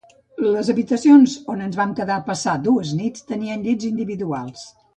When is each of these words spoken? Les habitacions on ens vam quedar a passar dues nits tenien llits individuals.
Les 0.43 0.69
habitacions 0.73 1.35
on 1.55 1.61
ens 1.67 1.77
vam 1.81 1.93
quedar 2.01 2.17
a 2.21 2.25
passar 2.31 2.55
dues 2.69 2.97
nits 3.03 3.29
tenien 3.29 3.69
llits 3.69 3.89
individuals. 3.93 4.69